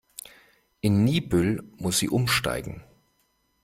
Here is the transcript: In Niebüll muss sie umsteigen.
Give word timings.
In 0.79 1.03
Niebüll 1.03 1.61
muss 1.77 1.99
sie 1.99 2.09
umsteigen. 2.09 2.83